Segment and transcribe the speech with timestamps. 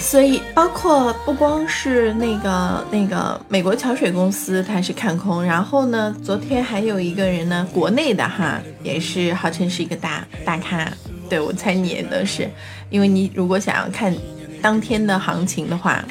[0.00, 10.90] 所以包括不光是那个那个美国桥水公司，它是看空，然后呢，昨天还有一个人呢，国内的哈，也是号称是一个大大咖，
[11.28, 12.50] 对我猜你也都是，
[12.88, 14.12] 因为你如果想要看
[14.60, 16.04] 当天的行情的话，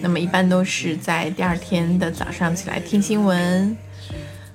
[0.00, 3.76] 那么一般都是在第二天的早上起来听新闻。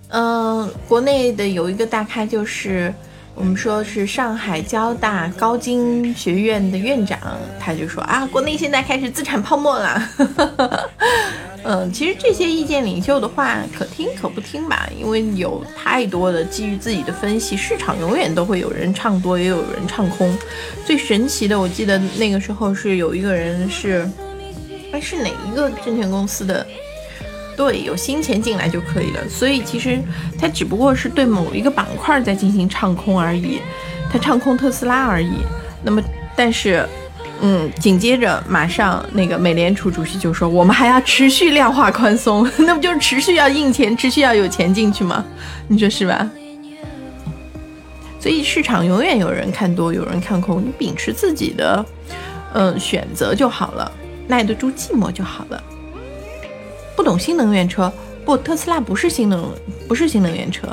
[0.09, 2.93] 嗯，国内的有一个大咖就是。
[3.39, 7.17] 我们说是上海交大高精学院的院长，
[7.57, 10.09] 他就说啊，国内现在开始资产泡沫了。
[11.63, 20.37] 嗯，其实这些意见领袖的话，可听可不听吧，因为有太多的基于自己的分析，市场永远都会有人唱多，也有人唱空。
[20.85, 24.09] 最神奇的，我记得那个时候是有一个人是，
[24.91, 26.67] 哎，是哪一个证券公司的？
[27.59, 29.99] 对，有新钱进来就可以了，所以其实
[30.39, 33.59] 它只不过是对某一个板块在进行唱空而已，
[34.09, 35.33] 它唱空特斯拉而已。
[35.83, 36.01] 那么，
[36.37, 36.87] 但是，
[37.41, 45.25] 嗯，紧接着马上那个美联储主席就说，我们还要持续量化宽松，那不就是持续要印钱，持续要有钱进去吗？
[45.67, 46.31] 你说是吧？
[48.21, 51.85] 所以市场永远有人看多，有人看空，你秉持自己的，
[52.53, 53.91] 嗯，选择就好了，
[54.29, 55.61] 耐得住寂寞就好了。
[56.99, 57.89] 不懂新能源车，
[58.25, 59.49] 不，特斯拉不是新能，
[59.87, 60.67] 不是新能源车，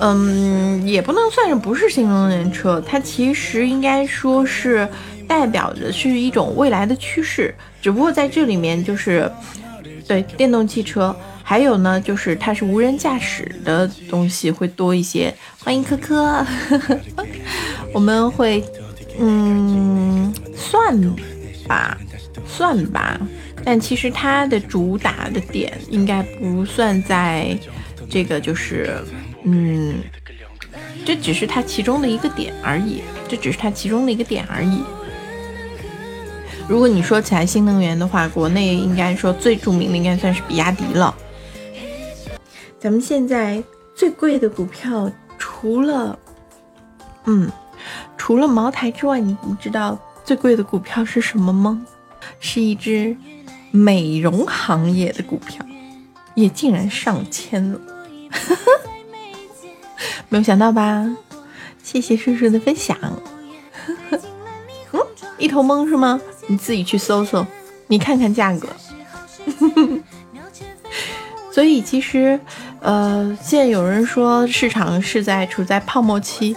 [0.00, 4.88] 嗯，也不能算是不是新能源车，它其实应该说是
[5.28, 9.30] 代表的是一种未来的趋势，只不过在这里面就是，
[10.08, 11.14] 对电动汽车，
[11.44, 15.32] 还有呢就是它是无人驾驶的东西会多一些。
[15.60, 16.44] 欢迎科科，
[17.94, 18.64] 我们会，
[19.20, 21.00] 嗯，算
[21.68, 21.96] 吧，
[22.48, 23.16] 算吧。
[23.64, 27.56] 但其实它的主打的点应该不算在，
[28.08, 29.02] 这个就是，
[29.44, 29.96] 嗯，
[31.04, 34.82] 这只是它其中的一个点而已，这只是它其中的一个点而已。
[36.68, 41.14] 如果你说起来新能源的话，国内应该说最著名的应该算是比亚迪了。
[42.78, 43.62] 咱们现在
[43.94, 46.18] 最贵的股票，除了，
[47.26, 47.50] 嗯，
[48.16, 51.84] 除了茅台之外，你你知道最贵的股票是什么吗？
[52.40, 53.16] 是一只。
[53.72, 55.64] 美容行业的股票
[56.34, 57.80] 也竟然上千了，
[60.28, 61.08] 没有想到吧？
[61.80, 62.98] 谢谢叔叔的分享。
[64.10, 64.20] 嗯，
[65.38, 66.20] 一头懵是吗？
[66.48, 67.46] 你自己去搜搜，
[67.86, 68.68] 你看看价格。
[71.54, 72.40] 所以其实，
[72.80, 76.56] 呃，现在有人说市场是在处在泡沫期，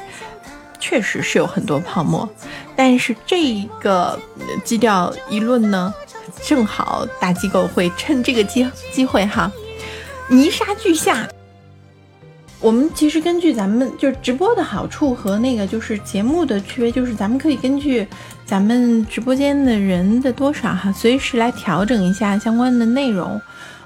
[0.84, 2.30] 确实是有很多泡沫，
[2.76, 4.20] 但是这个
[4.66, 5.94] 基调一论呢？
[6.46, 9.50] 正好大机构会趁这个机机会哈，
[10.28, 11.26] 泥沙俱下。
[12.60, 18.06] 我们其实根据咱们就是直播的好处和那个就是节目的区别，就是咱们可以根据
[18.46, 23.42] 咱们直播间的人的多少哈，随时来调整一下相关的内容。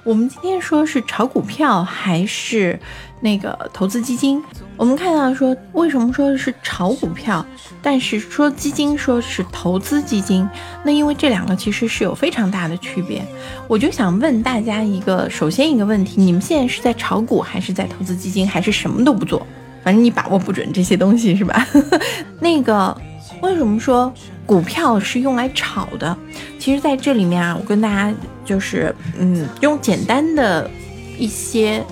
[0.07, 2.79] 我们今天说是炒股票还是
[3.19, 4.41] 那个投资基金？
[4.78, 7.45] 我们看到说，为什么说是炒股票，
[7.81, 10.47] 但是说基金说是投资基金？
[10.85, 13.22] 那因为这两个其实是有非常大的区别。
[13.68, 19.45] 我就想问大家一个，首先一个问题：你们现在是在炒股，还是在投资基金，还是什么都不做？
[19.84, 21.68] 反正你把握不准这些东西是吧？
[22.39, 22.95] 那个
[23.41, 24.13] 为什么说
[24.47, 26.18] 股票是用来炒的？
[26.58, 28.12] 其实在这里面啊，我跟大家。
[28.47, 30.72] 就是嗯，用简单的
[31.18, 31.84] 一些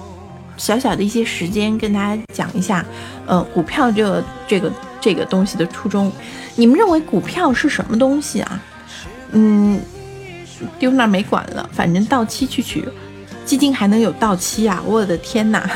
[0.56, 2.86] 小小的一些时间跟大家讲一下，
[3.26, 4.72] 呃，股票这个这个
[5.02, 6.10] 这个东西的初衷。
[6.56, 8.64] 你们认为股票是什么东西啊？
[9.34, 9.82] 嗯，
[10.80, 12.88] 丢那没管了，反正到期去取，
[13.44, 14.82] 基金还能有到期啊？
[14.86, 15.70] 我的天哪！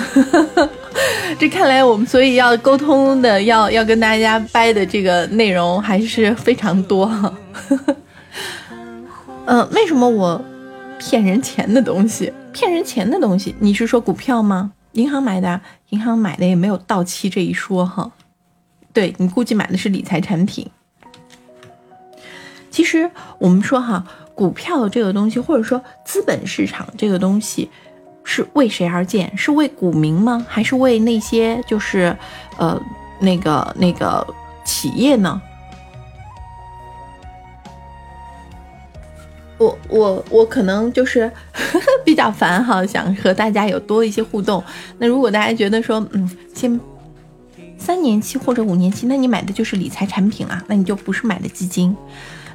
[1.40, 7.34] 这看来我们所以要沟通的，要要跟大家掰的这个内容还是非常多哈。
[9.46, 10.42] 嗯， 为什么我？
[11.02, 14.74] 骗人钱的东西，骗人钱的东西，你是说股票吗？
[14.92, 15.62] 银行买的，
[15.92, 18.12] 银行买的也没有到期这一说哈。
[18.92, 20.70] 对你估计买的是理财产品。
[22.70, 24.04] 其实我们说哈，
[24.36, 27.70] 股票这个东西，或者说资本市场这个东西，
[28.32, 29.36] 是为谁而建？
[29.36, 30.46] 是为股民吗？
[30.48, 32.16] 还是为那些就是
[32.60, 32.80] 呃
[33.20, 34.24] 那个那个
[34.64, 35.42] 企业呢？
[39.58, 41.30] 我我我可能就是
[42.06, 44.64] 比较烦哈，想和大家有多一些互动。
[45.00, 46.80] 那如果大家觉得说，嗯，先
[47.80, 51.98] 三年期或者五年期，那你买的就是理财产品啊，那你就不是买的基金。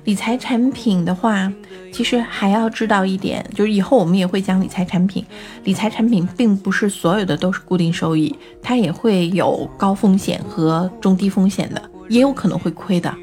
[0.04, 1.50] 理财产品的话，
[1.90, 5.24] 其实还要知道一点，就是以后我们也会讲理财产品。
[5.64, 13.14] 理财产品并不是所有的都是固定收益，它也会有高风险和中低风险的，也有可能会亏的。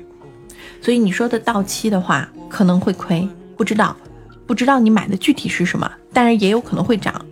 [0.82, 3.96] 所以你说的到期的话可能会亏，不知道，
[4.48, 7.24] 不知道你买的具体是什么，但是也有可能会涨。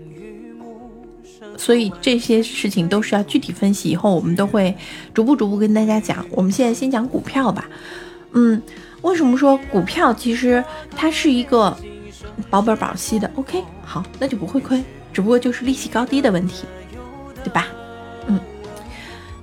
[1.58, 4.78] 所以这些事情都是要具体分析，以后我们都会
[5.12, 6.24] 逐步逐步跟大家讲。
[6.30, 7.68] 我们现在先讲股票吧。
[8.34, 8.62] 嗯，
[9.02, 10.64] 为什么说股票其实
[10.96, 11.76] 它是一个
[12.50, 16.66] 保本保息的？OK，好，那就不会亏，只不过就是利息高低的问题，
[17.44, 17.68] 对吧？
[18.28, 18.40] 嗯，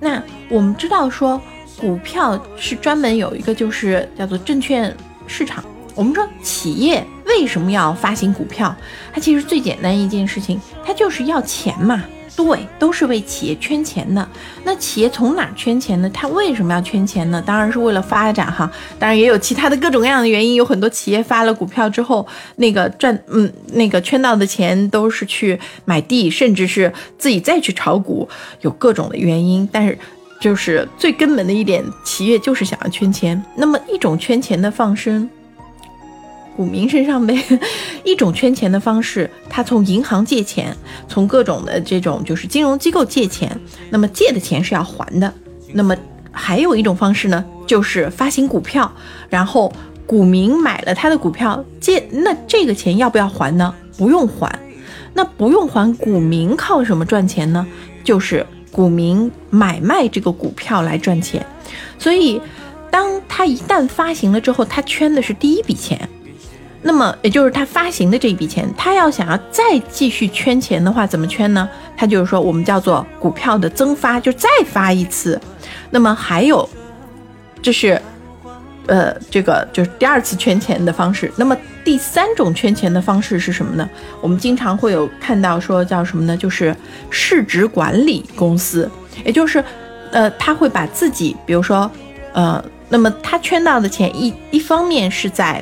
[0.01, 1.41] 那我们知道说
[1.81, 4.95] 股票是专门有一个就是叫做证券
[5.27, 5.65] 市场。
[5.95, 8.75] 我们说企业为什么要发行股票？
[9.15, 12.05] 它其实最简单一件事情，它就是要钱嘛。
[12.37, 14.29] 对，都是为企业圈钱的。
[14.63, 16.11] 那企业从哪圈钱呢？
[16.13, 17.43] 它为什么要圈钱呢？
[17.45, 18.71] 当然是为了发展哈。
[18.99, 20.55] 当然也有其他的各种各样的原因。
[20.55, 28.29] 有很多企业发了股票之后，那个赚嗯那个圈到的钱都是去买地，甚至是自己再去炒股，
[28.61, 29.67] 有各种的原因。
[29.73, 29.99] 但是
[30.39, 33.43] 就是最根本的一点，企业就是想要圈钱。
[33.57, 35.27] 那么一种圈钱的方式。
[36.57, 37.39] 股民身上呗，
[38.03, 40.75] 一种圈钱的方式，他从银行借钱，
[41.07, 43.61] 从各种的这种就是金融机构借钱，
[43.91, 45.31] 那么借的钱是要还的。
[45.73, 45.95] 那么
[46.33, 48.91] 还有一种方式呢，就是发行股票，
[49.29, 49.71] 然后
[50.07, 53.75] 股民买了他的股票借，那这个钱要不要还呢？
[53.99, 54.51] 不用还。
[55.13, 57.67] 那不用还，股民靠什么赚钱呢？
[58.05, 61.45] 就是股民买卖这个股票来赚钱。
[61.99, 62.41] 所以，
[62.91, 66.09] 当他一旦发行了之后，他圈的是第一笔钱。
[66.87, 71.69] 那么，也就是他发行的这一笔钱，他要想要再继续圈钱的话，怎么圈呢？
[71.97, 75.41] 他就是说，我们叫做股票的增发，就再发一次。
[75.91, 76.69] 那么还有，
[77.61, 78.01] 这是，
[78.87, 81.29] 呃，这个就是第二次圈钱的方式。
[81.35, 83.91] 那么第三种圈钱的方式是什么呢？
[84.21, 86.37] 我们经常会有看到说叫什么呢？
[86.37, 86.75] 就是
[87.11, 88.89] 市值管理公司，
[89.25, 89.63] 也就是，
[90.13, 91.91] 呃，他会把自己，比如说，
[92.33, 95.61] 呃，那么他圈到的钱一一方面是在。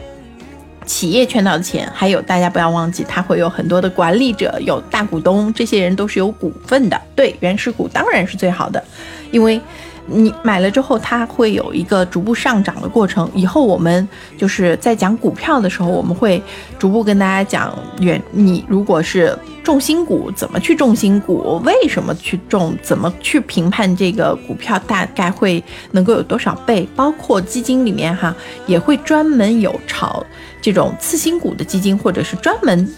[0.85, 7.01] 企业圈到的钱，还有大家不要忘记，它会有很多的管理者，有大股东，这些人都是有股份的。
[7.15, 8.83] 对，原始股当然是最好的，
[9.31, 9.61] 因为
[10.07, 13.31] 你买了之后，它会有一个逐步上涨的过程。
[13.35, 16.43] 以后我们就是在讲股票的时候，我们会
[16.79, 30.25] 逐步跟大家讲，远你如果是重新股，怎么去重新股，为什么去重，怎么去评判这个股票大概会能够有多少倍，包括基金里面哈，也会专门有炒。
[30.61, 32.89] 这种次新股的基金，或者是专门，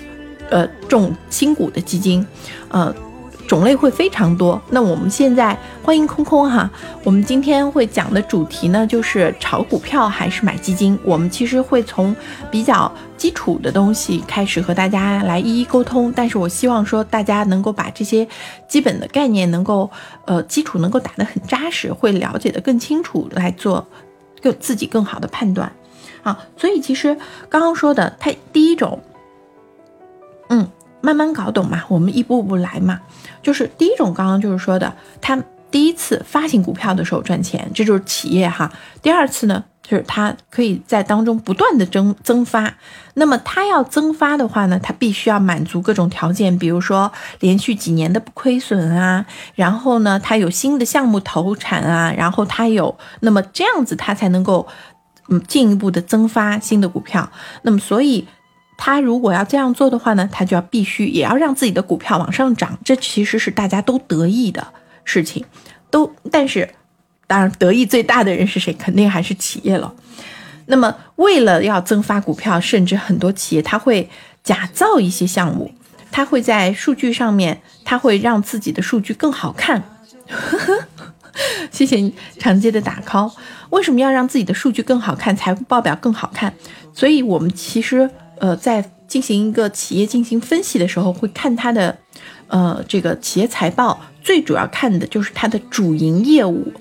[0.51, 2.27] 呃，重新股的基金，
[2.71, 2.95] 嗯，
[3.47, 4.61] 种类会非常多。
[4.71, 6.71] 那我们现在欢迎空空哈，
[7.05, 10.99] 我们今天会讲的主题呢，就是炒股票还是买基金。
[11.05, 12.15] 我们其实会从
[12.51, 18.27] 比较基础的东西开始和大家来一一沟通，但是我希望说大家能够把这些
[18.69, 19.91] 基本的概念能够，
[20.25, 23.87] 呃，基础能够打得很扎实，会了解的更清楚，来做
[24.43, 25.73] 更自己更好的判断。
[26.23, 27.17] 啊，所以其实
[27.49, 29.01] 刚刚说的，它第一种，
[30.49, 30.69] 嗯，
[31.01, 33.01] 慢慢搞懂嘛，我们一步步来嘛。
[33.47, 35.41] 就是第一种，刚刚就是说的，他
[35.71, 38.73] 第一次发行股票的时候赚钱，这就是企业哈。
[39.01, 42.75] 第二次呢，就是他可以在当中不断的增增发。
[43.15, 54.67] 那么他要增发的话呢，他必须要满足各种条件，比如说连续几年的不亏损啊，然后呢，他有新的项目投产啊，然后他有，那么这样子他才能够。
[55.29, 57.29] 嗯，进一步的增发新的股票，
[57.63, 58.29] 那么所以
[58.77, 64.67] 他如果要这样做的话呢，他就要必须也要让自己的股票往上涨，这其实是大家都得意的
[65.05, 65.45] 事情，
[65.91, 66.69] 都但是
[67.27, 68.73] 当然得益最大的人是谁？
[68.75, 69.95] 肯定还是企业了。
[70.67, 74.11] 那么为了要增发股票，甚至很多企业他会
[74.43, 75.73] 假造一些项目，
[76.11, 79.83] 他会在数据上面，他会让自己的数据更好看。
[81.71, 83.33] 谢谢长街的打 call。
[83.71, 86.53] 为什么要让自己的数据更好看，财务报表更好看？
[86.93, 91.97] 所以我们其实呃在进行一个企业进行分析的时候，会看它的
[92.49, 96.73] 呃这个企业财报，最主要看的就是它的主营业务。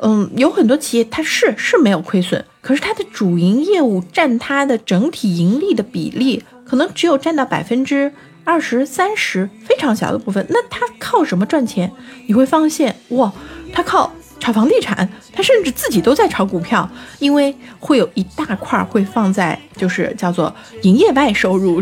[0.00, 10.44] 嗯，有很多企业它是是没有亏损，可是它的主营业务占它的整体盈利的比例，可能只有占到百分之二十三十，非常小的部分。
[10.50, 11.92] 那它靠什么赚钱？
[12.26, 13.32] 你会发现哇，
[13.72, 14.12] 它靠。
[14.42, 21.80] 炒房地产，他甚至自己都在炒股票，因为会有一大块会放在就是叫做营业外收入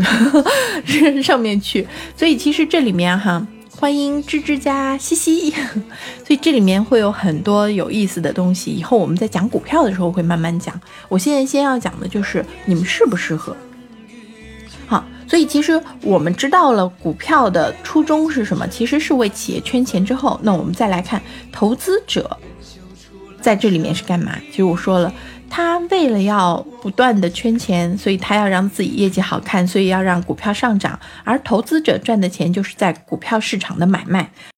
[1.23, 5.49] 上面去，所以其实这里面哈，欢迎芝芝加西西，
[6.23, 10.79] 所以这里面会有很多有意思的东西，以后我们在讲股票的时候会慢慢讲。
[11.09, 13.57] 我现在先要讲的就是你们适不适合。
[14.85, 21.21] 好，所以其实我们知道了股票的初衷是什么，其实是为企业圈钱之后，那我们再来看
[21.53, 22.37] 投资者。
[23.39, 24.33] 在这里面是干嘛？
[24.51, 25.13] 其实我说了，
[25.49, 30.99] 他为了要不断的圈钱，所以他要让自己业绩好看，所以要让股票上涨。
[31.23, 34.29] 而投资者赚的钱就是在股票市场的买卖。